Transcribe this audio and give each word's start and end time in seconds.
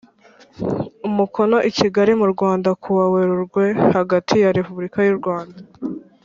umukono 1.07 1.57
i 1.69 1.71
Kigali 1.77 2.11
mu 2.21 2.27
Rwanda 2.33 2.69
kuwa 2.81 3.05
Werurwe 3.13 3.65
hagati 3.95 4.33
ya 4.43 4.49
Repubulika 4.57 4.99
y 5.07 5.11
u 5.13 5.17
Rwanda 5.19 5.59